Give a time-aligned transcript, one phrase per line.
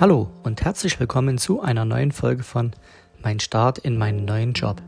[0.00, 2.72] Hallo und herzlich willkommen zu einer neuen Folge von
[3.22, 4.82] Mein Start in meinen neuen Job.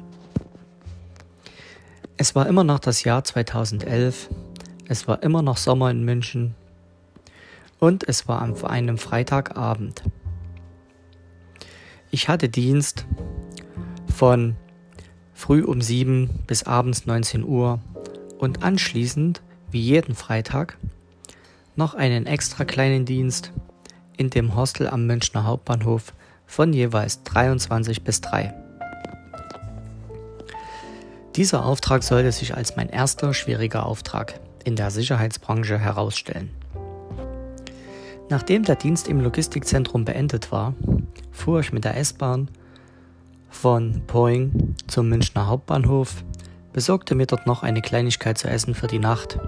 [2.16, 4.28] Es war immer noch das Jahr 2011,
[4.88, 6.56] es war immer noch Sommer in München
[7.78, 10.02] und es war an einem Freitagabend.
[12.10, 13.06] Ich hatte Dienst
[14.12, 14.56] von
[15.34, 17.78] früh um 7 bis abends 19 Uhr
[18.38, 20.78] und anschließend, wie jeden Freitag,
[21.76, 23.52] noch einen extra kleinen Dienst
[24.16, 26.12] in dem Hostel am Münchner Hauptbahnhof
[26.46, 28.54] von jeweils 23 bis 3.
[31.36, 36.50] Dieser Auftrag sollte sich als mein erster schwieriger Auftrag in der Sicherheitsbranche herausstellen.
[38.28, 40.74] Nachdem der Dienst im Logistikzentrum beendet war,
[41.30, 42.48] fuhr ich mit der S-Bahn
[43.50, 46.24] von Poing zum Münchner Hauptbahnhof,
[46.72, 49.38] besorgte mir dort noch eine Kleinigkeit zu essen für die Nacht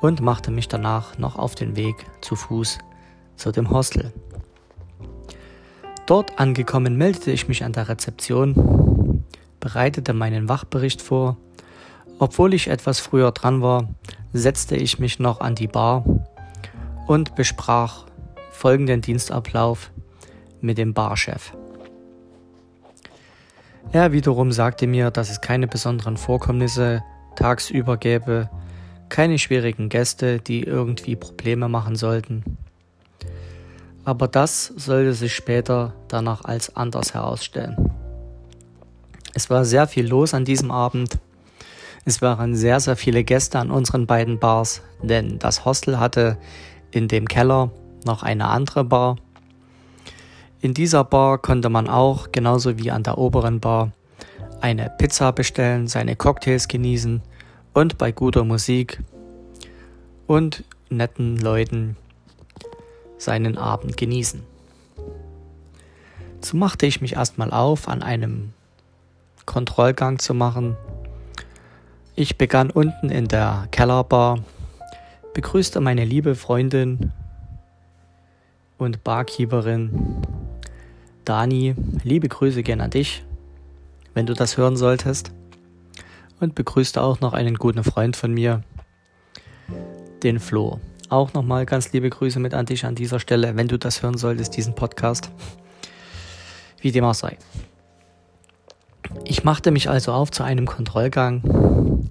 [0.00, 2.78] und machte mich danach noch auf den Weg zu Fuß
[3.40, 4.12] zu dem Hostel.
[6.06, 9.24] Dort angekommen meldete ich mich an der Rezeption,
[9.58, 11.36] bereitete meinen Wachbericht vor.
[12.18, 13.88] Obwohl ich etwas früher dran war,
[14.32, 16.04] setzte ich mich noch an die Bar
[17.06, 18.06] und besprach
[18.50, 19.90] folgenden Dienstablauf
[20.60, 21.52] mit dem Barchef.
[23.92, 27.02] Er wiederum sagte mir, dass es keine besonderen Vorkommnisse
[27.36, 28.50] tagsüber gäbe,
[29.08, 32.58] keine schwierigen Gäste, die irgendwie Probleme machen sollten
[34.04, 37.76] aber das sollte sich später danach als anders herausstellen.
[39.34, 41.18] Es war sehr viel los an diesem Abend.
[42.04, 46.38] Es waren sehr, sehr viele Gäste an unseren beiden Bars, denn das Hostel hatte
[46.90, 47.70] in dem Keller
[48.04, 49.16] noch eine andere Bar.
[50.60, 53.92] In dieser Bar konnte man auch, genauso wie an der oberen Bar,
[54.60, 57.22] eine Pizza bestellen, seine Cocktails genießen
[57.72, 59.00] und bei guter Musik
[60.26, 61.96] und netten Leuten
[63.20, 64.42] seinen Abend genießen.
[66.40, 68.52] So machte ich mich erstmal auf, an einem
[69.44, 70.76] Kontrollgang zu machen.
[72.16, 74.38] Ich begann unten in der Kellerbar,
[75.34, 77.12] begrüßte meine liebe Freundin
[78.78, 80.22] und Barkeeperin
[81.24, 81.74] Dani.
[82.02, 83.22] Liebe Grüße gern an dich,
[84.14, 85.32] wenn du das hören solltest.
[86.40, 88.62] Und begrüßte auch noch einen guten Freund von mir,
[90.22, 90.80] den Flo.
[91.10, 94.16] Auch nochmal ganz liebe Grüße mit an dich an dieser Stelle, wenn du das hören
[94.16, 95.28] solltest, diesen Podcast.
[96.80, 97.36] Wie dem auch sei.
[99.24, 102.08] Ich machte mich also auf zu einem Kontrollgang,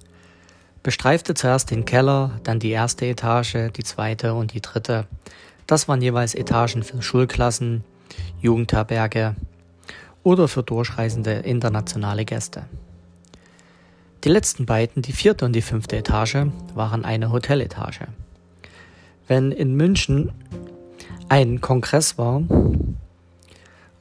[0.82, 5.06] bestreifte zuerst den Keller, dann die erste Etage, die zweite und die dritte.
[5.66, 7.84] Das waren jeweils Etagen für Schulklassen,
[8.42, 9.34] Jugendherberge
[10.24, 12.64] oder für durchreisende internationale Gäste.
[14.24, 18.08] Die letzten beiden, die vierte und die fünfte Etage, waren eine Hoteletage
[19.30, 20.32] wenn in München
[21.28, 22.42] ein Kongress war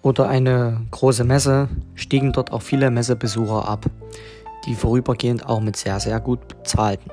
[0.01, 3.85] oder eine große Messe, stiegen dort auch viele Messebesucher ab,
[4.65, 7.11] die vorübergehend auch mit sehr, sehr gut bezahlten.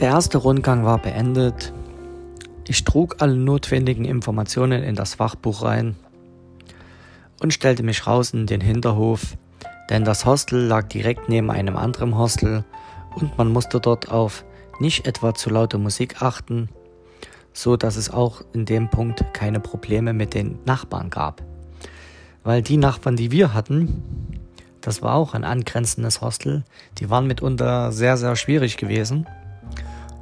[0.00, 1.72] Der erste Rundgang war beendet.
[2.66, 5.94] Ich trug alle notwendigen Informationen in das Fachbuch rein
[7.40, 9.36] und stellte mich raus in den Hinterhof,
[9.90, 12.64] denn das Hostel lag direkt neben einem anderen Hostel
[13.14, 14.44] und man musste dort auf
[14.78, 16.68] nicht etwa zu laute Musik achten,
[17.52, 21.42] so dass es auch in dem Punkt keine Probleme mit den Nachbarn gab.
[22.42, 24.02] Weil die Nachbarn, die wir hatten,
[24.80, 26.64] das war auch ein angrenzendes Hostel,
[26.98, 29.26] die waren mitunter sehr, sehr schwierig gewesen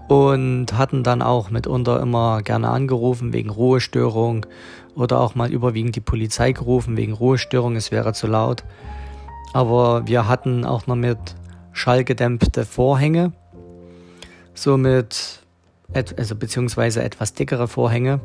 [0.09, 4.47] und hatten dann auch mitunter immer gerne angerufen wegen Ruhestörung
[4.97, 8.65] oder auch mal überwiegend die Polizei gerufen wegen Ruhestörung, es wäre zu laut.
[9.53, 11.19] Aber wir hatten auch noch mit
[11.78, 13.33] schallgedämpfte Vorhänge,
[14.55, 15.41] somit,
[16.16, 18.21] also beziehungsweise etwas dickere Vorhänge,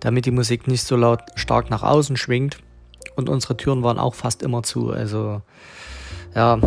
[0.00, 2.58] damit die Musik nicht so laut stark nach außen schwingt.
[3.16, 4.90] Und unsere Türen waren auch fast immer zu.
[4.90, 5.42] Also
[6.34, 6.58] ja,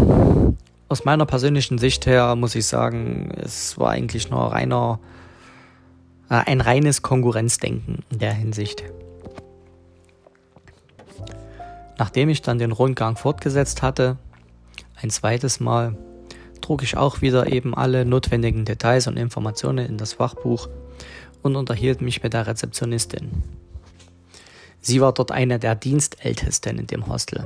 [0.89, 4.99] aus meiner persönlichen Sicht her muss ich sagen, es war eigentlich nur reiner,
[6.29, 8.83] äh, ein reines Konkurrenzdenken in der Hinsicht.
[11.97, 14.17] Nachdem ich dann den Rundgang fortgesetzt hatte,
[15.01, 15.95] ein zweites Mal
[16.61, 20.69] trug ich auch wieder eben alle notwendigen Details und Informationen in das Fachbuch
[21.41, 23.43] und unterhielt mich mit der Rezeptionistin.
[24.79, 27.45] Sie war dort eine der Dienstältesten in dem Hostel.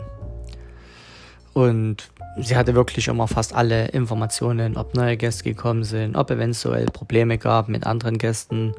[1.54, 6.86] Und sie hatte wirklich immer fast alle Informationen, ob neue Gäste gekommen sind, ob eventuell
[6.88, 8.74] Probleme gab mit anderen Gästen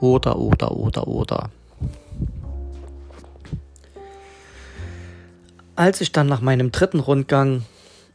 [0.00, 1.50] oder, oder, oder, oder.
[5.76, 7.64] Als ich dann nach meinem dritten Rundgang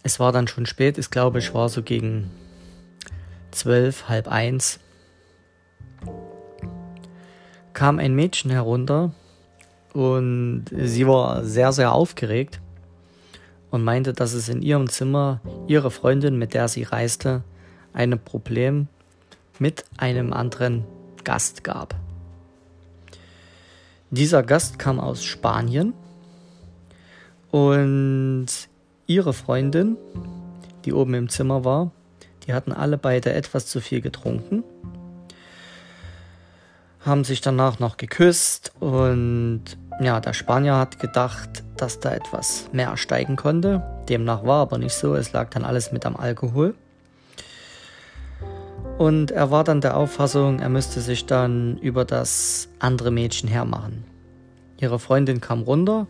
[0.06, 2.30] es war dann schon spät, ich glaube, ich war so gegen
[3.50, 4.80] zwölf, halb eins,
[7.74, 9.16] kam ein Mädchen herunter
[9.94, 12.62] und sie war sehr, sehr aufgeregt
[13.72, 17.44] und meinte, dass es in ihrem Zimmer ihre Freundin, mit der sie reiste,
[17.92, 18.88] ein Problem
[19.58, 20.86] mit einem anderen
[21.24, 21.96] Gast gab.
[24.12, 25.94] Dieser Gast kam aus Spanien
[27.50, 28.48] und
[29.08, 29.98] ihre Freundin,
[30.86, 31.92] die oben im Zimmer war,
[32.46, 34.64] die hatten alle beide etwas zu viel getrunken,
[37.02, 39.64] haben sich danach noch geküsst und
[40.02, 43.84] ja, der Spanier hat gedacht, dass da etwas mehr steigen konnte.
[44.10, 46.76] Demnach war aber nicht so, es lag dann alles mit am Alkohol.
[48.98, 54.06] Und er war dann der Auffassung, er müsste sich dann über das andere Mädchen hermachen.
[54.80, 56.08] Ihre Freundin kam runter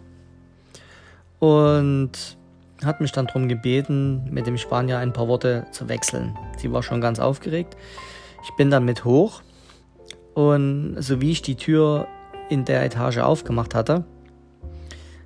[1.39, 2.37] und
[2.85, 6.37] hat mich dann darum gebeten, mit dem Spanier ein paar Worte zu wechseln.
[6.57, 7.75] Sie war schon ganz aufgeregt.
[8.43, 9.41] Ich bin dann mit hoch
[10.33, 12.07] und so wie ich die Tür
[12.49, 14.05] in der Etage aufgemacht hatte,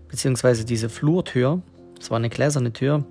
[0.07, 1.61] beziehungsweise diese Flurtür,
[1.99, 3.05] es war eine gläserne Tür,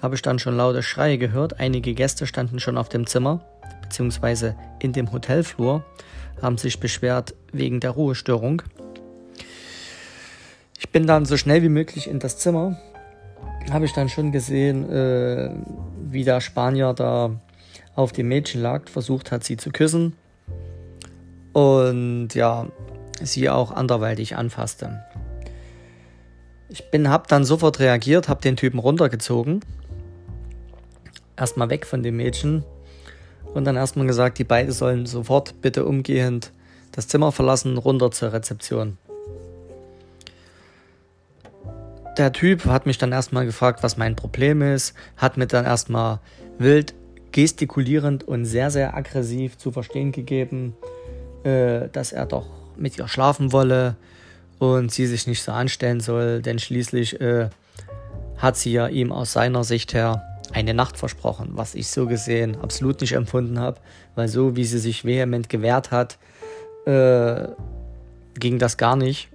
[0.00, 1.58] habe ich dann schon laute Schreie gehört.
[1.58, 3.44] Einige Gäste standen schon auf dem Zimmer
[3.88, 5.84] beziehungsweise in dem Hotelflur,
[6.42, 8.62] haben sich beschwert wegen der Ruhestörung.
[10.78, 12.78] Ich bin dann so schnell wie möglich in das Zimmer,
[13.70, 15.50] habe ich dann schon gesehen, äh,
[16.10, 17.30] wie der Spanier da
[17.94, 20.14] auf dem Mädchen lag, versucht hat, sie zu küssen
[21.52, 22.68] und ja,
[23.20, 25.02] sie auch anderweitig anfasste.
[26.68, 29.60] Ich bin, habe dann sofort reagiert, habe den Typen runtergezogen,
[31.36, 32.64] erstmal weg von dem Mädchen
[33.54, 36.52] und dann erstmal gesagt, die beiden sollen sofort bitte umgehend
[36.92, 38.98] das Zimmer verlassen, runter zur Rezeption.
[42.18, 46.18] Der Typ hat mich dann erstmal gefragt, was mein Problem ist, hat mir dann erstmal
[46.58, 46.92] wild
[47.30, 50.74] gestikulierend und sehr, sehr aggressiv zu verstehen gegeben,
[51.44, 53.94] äh, dass er doch mit ihr schlafen wolle
[54.58, 57.50] und sie sich nicht so anstellen soll, denn schließlich äh,
[58.36, 62.56] hat sie ja ihm aus seiner Sicht her eine Nacht versprochen, was ich so gesehen
[62.60, 63.78] absolut nicht empfunden habe,
[64.16, 66.18] weil so wie sie sich vehement gewehrt hat,
[66.84, 67.46] äh,
[68.34, 69.28] ging das gar nicht.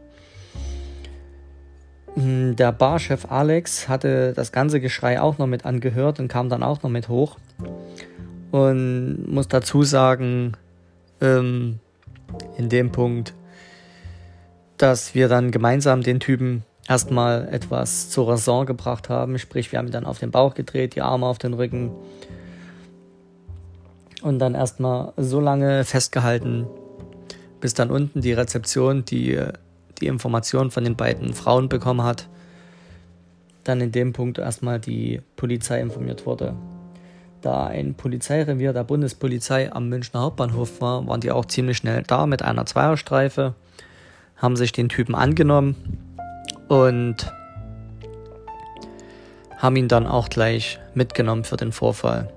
[2.15, 6.63] Hm, der Barchef Alex hatte das ganze Geschrei auch noch mit angehört und kam dann
[6.63, 7.38] auch noch mit hoch.
[8.51, 10.54] Und muss dazu sagen,
[11.21, 11.80] ähm,
[12.57, 13.33] in dem Punkt,
[14.77, 19.39] dass wir dann gemeinsam den Typen erstmal etwas zur Raison gebracht haben.
[19.39, 21.92] Sprich, wir haben ihn dann auf den Bauch gedreht, die Arme auf den Rücken
[24.21, 26.66] und dann erstmal so lange festgehalten,
[27.59, 29.39] bis dann unten die Rezeption die,
[30.01, 32.28] die Information von den beiden Frauen bekommen hat.
[33.63, 36.56] Dann in dem Punkt erstmal die Polizei informiert wurde.
[37.42, 42.25] Da ein Polizeirevier der Bundespolizei am Münchner Hauptbahnhof war, waren die auch ziemlich schnell da
[42.25, 43.54] mit einer Zweierstreife,
[44.38, 45.75] haben sich den Typen angenommen
[46.69, 47.34] und
[49.57, 52.34] haben ihn dann auch gleich mitgenommen für den Vorfall.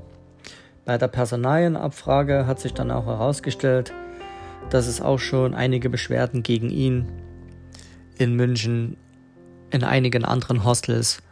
[0.85, 3.93] Bei der Personalienabfrage hat sich dann auch herausgestellt,
[4.70, 7.06] dass es auch schon einige Beschwerden gegen ihn
[8.18, 8.96] in München
[9.70, 11.22] in einigen anderen Hostels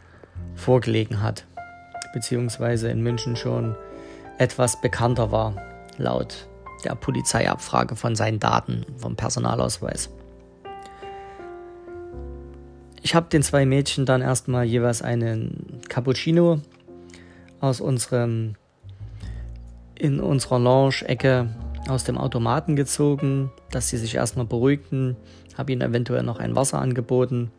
[0.55, 1.45] vorgelegen hat,
[2.13, 3.75] beziehungsweise in München schon
[4.37, 5.55] etwas bekannter war,
[5.97, 6.47] laut
[6.83, 10.09] der Polizeiabfrage von seinen Daten vom Personalausweis.
[13.01, 16.59] Ich habe den zwei Mädchen dann erstmal jeweils einen Cappuccino
[17.59, 18.55] aus unserem
[19.97, 21.49] in unserer Lounge-Ecke
[21.87, 25.15] aus dem Automaten gezogen, dass sie sich erstmal beruhigten,
[25.57, 27.51] habe ihnen eventuell noch ein Wasser angeboten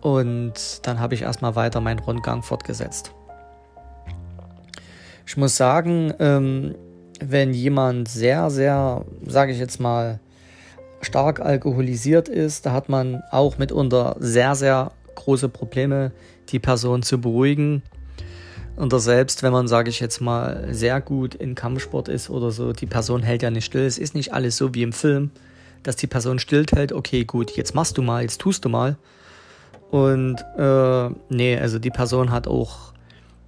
[0.00, 3.12] und dann habe ich erstmal weiter meinen Rundgang fortgesetzt.
[5.26, 6.74] Ich muss sagen, ähm,
[7.20, 10.20] wenn jemand sehr, sehr, sage ich jetzt mal,
[11.00, 16.12] stark alkoholisiert ist, da hat man auch mitunter sehr, sehr große Probleme,
[16.48, 17.82] die Person zu beruhigen.
[18.76, 22.72] Und selbst wenn man, sage ich jetzt mal, sehr gut in Kampfsport ist oder so,
[22.72, 23.84] die Person hält ja nicht still.
[23.84, 25.32] Es ist nicht alles so wie im Film,
[25.82, 28.96] dass die Person stillhält, okay, gut, jetzt machst du mal, jetzt tust du mal.
[29.90, 32.92] Und äh, nee, also die Person hat auch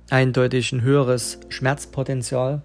[0.09, 2.63] eindeutig ein höheres Schmerzpotenzial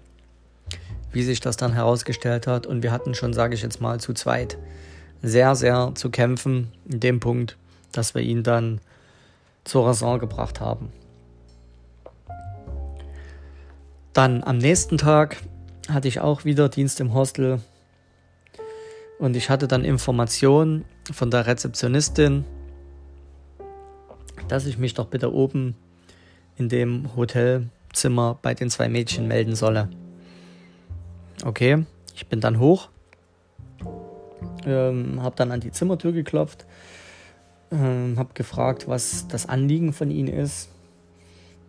[1.16, 2.66] wie sich das dann herausgestellt hat.
[2.66, 4.58] Und wir hatten schon, sage ich jetzt mal, zu zweit
[5.22, 7.56] sehr, sehr zu kämpfen in dem Punkt,
[7.92, 8.82] dass wir ihn dann
[9.64, 10.92] zur Raison gebracht haben.
[14.12, 15.38] Dann am nächsten Tag
[15.88, 17.60] hatte ich auch wieder Dienst im Hostel
[19.18, 22.44] und ich hatte dann Informationen von der Rezeptionistin,
[24.48, 25.74] dass ich mich doch bitte oben
[26.56, 29.88] in dem Hotelzimmer bei den zwei Mädchen melden solle.
[31.44, 32.88] Okay, ich bin dann hoch
[34.66, 36.66] Ähm, habe dann an die Zimmertür geklopft,
[37.70, 40.68] ähm, habe gefragt, was das Anliegen von ihnen ist.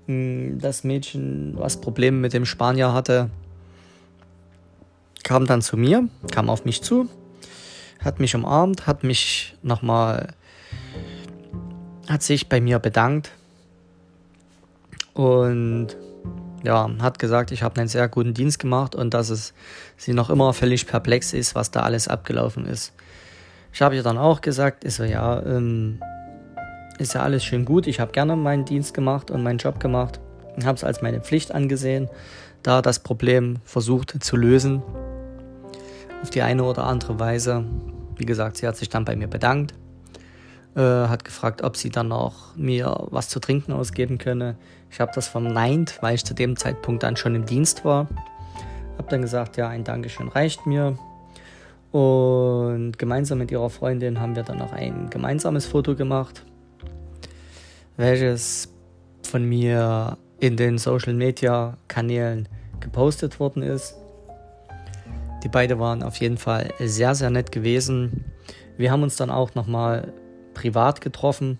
[0.08, 3.30] Ähm, das Mädchen, was Probleme mit dem Spanier hatte,
[5.24, 7.08] kam dann zu mir, kam auf mich zu,
[8.04, 10.34] hat mich umarmt, hat mich nochmal,
[12.08, 13.32] hat sich bei mir bedankt
[15.14, 15.96] und
[16.64, 19.54] ja, hat gesagt, ich habe einen sehr guten Dienst gemacht und dass es
[19.96, 22.94] sie noch immer völlig perplex ist, was da alles abgelaufen ist.
[23.74, 26.00] Ich habe ihr dann auch gesagt, ist so, ja, ähm,
[26.98, 27.88] ist ja alles schön gut.
[27.88, 30.20] Ich habe gerne meinen Dienst gemacht und meinen Job gemacht
[30.56, 32.10] und habe es als meine Pflicht angesehen,
[32.64, 34.82] da das Problem versucht zu lösen.
[36.22, 37.64] Auf die eine oder andere Weise.
[38.16, 39.74] Wie gesagt, sie hat sich dann bei mir bedankt,
[40.76, 44.56] äh, hat gefragt, ob sie dann auch mir was zu trinken ausgeben könne.
[44.90, 48.08] Ich habe das verneint, weil ich zu dem Zeitpunkt dann schon im Dienst war.
[48.98, 50.98] Habe dann gesagt, ja, ein Dankeschön reicht mir.
[51.92, 56.44] Und gemeinsam mit ihrer Freundin haben wir dann noch ein gemeinsames Foto gemacht,
[57.96, 58.70] welches
[59.24, 62.48] von mir in den Social Media Kanälen
[62.80, 63.96] gepostet worden ist.
[65.48, 68.26] Die beiden waren auf jeden Fall sehr, sehr nett gewesen.
[68.76, 70.12] Wir haben uns dann auch nochmal
[70.54, 71.58] privat getroffen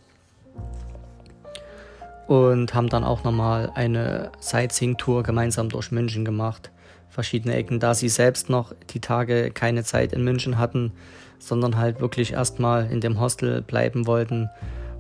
[2.28, 6.70] und haben dann auch nochmal eine Sightseeing-Tour gemeinsam durch München gemacht.
[7.08, 10.92] Verschiedene Ecken, da sie selbst noch die Tage keine Zeit in München hatten,
[11.40, 14.50] sondern halt wirklich erstmal in dem Hostel bleiben wollten,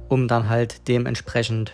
[0.08, 1.74] um dann halt dementsprechend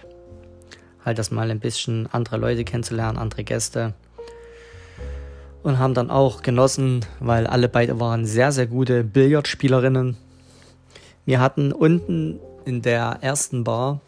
[1.05, 3.93] halt das mal ein bisschen andere Leute kennenzulernen, andere Gäste.
[5.63, 10.17] Und haben dann auch genossen, weil alle beide waren sehr, sehr gute Billardspielerinnen.
[11.25, 14.01] Wir hatten unten in der ersten Bar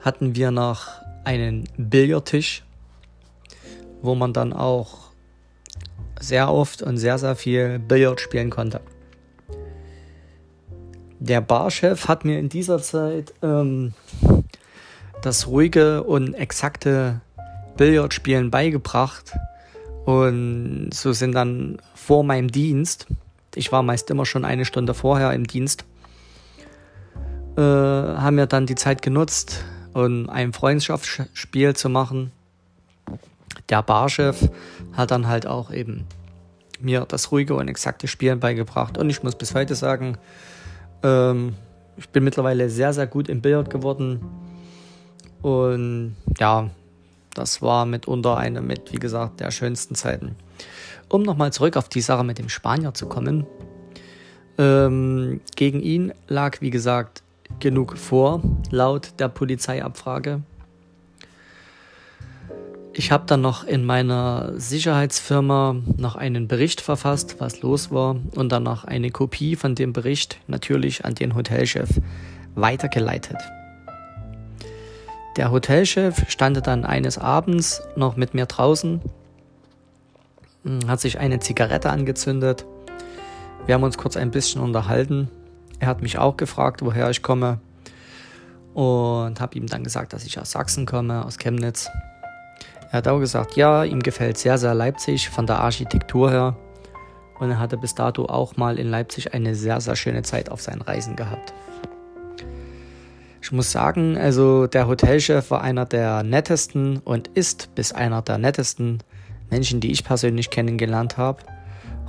[0.00, 0.86] hatten wir noch
[1.24, 2.62] einen Billardtisch,
[4.02, 5.06] wo man dann auch
[6.20, 8.80] sehr oft und sehr, sehr viel Billard spielen konnte.
[11.18, 13.94] Der Barchef hat mir in dieser Zeit ähm,
[15.22, 17.20] das ruhige und exakte
[17.76, 19.32] Billardspielen beigebracht.
[20.06, 23.06] Und so sind dann vor meinem Dienst,
[23.54, 25.84] ich war meist immer schon eine Stunde vorher im Dienst,
[27.56, 29.62] äh, haben wir dann die Zeit genutzt,
[29.96, 32.30] und ein Freundschaftsspiel zu machen.
[33.70, 34.50] Der Barchef
[34.92, 36.04] hat dann halt auch eben
[36.80, 38.98] mir das ruhige und exakte Spielen beigebracht.
[38.98, 40.18] Und ich muss bis heute sagen,
[41.02, 41.54] ähm,
[41.96, 44.20] ich bin mittlerweile sehr, sehr gut im Billard geworden.
[45.40, 46.68] Und ja,
[47.36, 50.36] das war mitunter eine mit, wie gesagt, der schönsten Zeiten.
[51.08, 53.46] Um nochmal zurück auf die Sache mit dem Spanier zu kommen.
[54.58, 57.22] Ähm, gegen ihn lag, wie gesagt,
[57.60, 60.42] genug vor, laut der Polizeiabfrage.
[62.98, 68.50] Ich habe dann noch in meiner Sicherheitsfirma noch einen Bericht verfasst, was los war, und
[68.50, 71.90] dann noch eine Kopie von dem Bericht natürlich an den Hotelchef
[72.54, 73.36] weitergeleitet.
[75.36, 79.00] Der Hotelchef stand dann eines Abends noch mit mir draußen,
[80.86, 82.64] hat sich eine Zigarette angezündet.
[83.66, 85.28] Wir haben uns kurz ein bisschen unterhalten
[85.78, 87.60] er hat mich auch gefragt, woher ich komme
[88.74, 91.88] und habe ihm dann gesagt, dass ich aus Sachsen komme, aus Chemnitz.
[92.90, 96.56] Er hat auch gesagt, ja, ihm gefällt sehr, sehr Leipzig von der Architektur her.
[97.38, 100.62] Und er hatte bis dato auch mal in Leipzig eine sehr, sehr schöne Zeit auf
[100.62, 101.52] seinen Reisen gehabt.
[103.46, 108.38] Ich muss sagen, also der Hotelchef war einer der nettesten und ist bis einer der
[108.38, 109.04] nettesten
[109.50, 111.44] Menschen, die ich persönlich kennengelernt habe.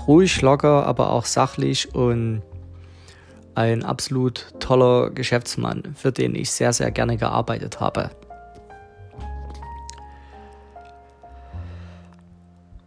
[0.07, 2.41] Ruhig, locker, aber auch sachlich und
[3.53, 8.09] ein absolut toller Geschäftsmann, für den ich sehr, sehr gerne gearbeitet habe.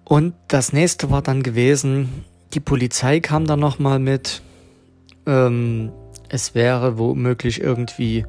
[0.03, 4.43] Und das nächste war dann gewesen, die Polizei kam dann nochmal mit,
[5.25, 5.93] ähm,
[6.31, 8.25] es wäre womöglich irgendwie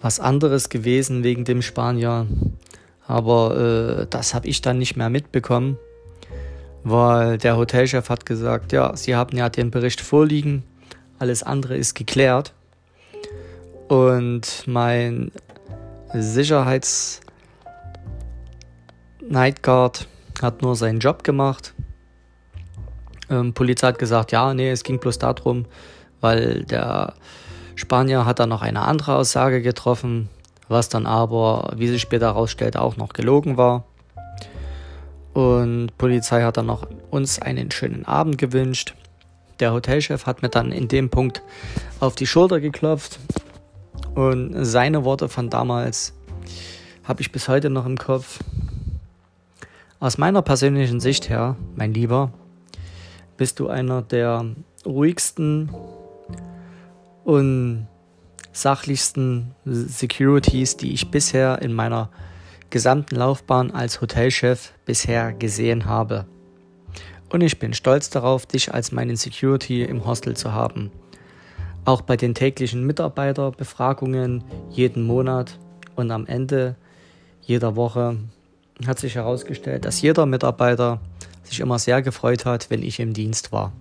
[0.00, 2.26] was anderes gewesen wegen dem Spanier.
[3.06, 5.78] Aber äh, das habe ich dann nicht mehr mitbekommen,
[6.82, 10.64] weil der Hotelchef hat gesagt, ja, Sie haben ja den Bericht vorliegen,
[11.18, 12.52] alles andere ist geklärt.
[13.88, 15.30] Und mein
[16.12, 17.20] Sicherheits
[19.28, 20.08] Nightguard
[20.42, 21.74] hat nur seinen Job gemacht.
[23.30, 25.66] Ähm, Polizei hat gesagt, ja, nee, es ging bloß darum,
[26.26, 27.14] weil der
[27.76, 30.28] Spanier hat dann noch eine andere Aussage getroffen,
[30.66, 33.84] was dann aber, wie sich später herausstellte, auch noch gelogen war.
[35.34, 38.94] Und Polizei hat dann noch uns einen schönen Abend gewünscht.
[39.60, 41.42] Der Hotelchef hat mir dann in dem Punkt
[42.00, 43.20] auf die Schulter geklopft
[44.16, 46.12] und seine Worte von damals
[47.04, 48.40] habe ich bis heute noch im Kopf.
[50.00, 52.32] Aus meiner persönlichen Sicht her, mein Lieber,
[53.36, 54.44] bist du einer der
[54.84, 55.70] ruhigsten
[57.26, 57.88] und
[58.52, 62.08] sachlichsten Securities, die ich bisher in meiner
[62.70, 66.26] gesamten Laufbahn als Hotelchef bisher gesehen habe.
[67.28, 70.92] Und ich bin stolz darauf, dich als meinen Security im Hostel zu haben.
[71.84, 75.58] Auch bei den täglichen Mitarbeiterbefragungen jeden Monat
[75.96, 76.76] und am Ende
[77.42, 78.18] jeder Woche
[78.86, 81.00] hat sich herausgestellt, dass jeder Mitarbeiter
[81.42, 83.72] sich immer sehr gefreut hat, wenn ich im Dienst war.